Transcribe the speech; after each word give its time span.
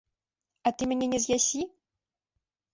А 0.69 0.71
ты 0.77 0.81
мяне 0.93 1.05
не 1.13 1.19
з'ясі? 1.27 1.61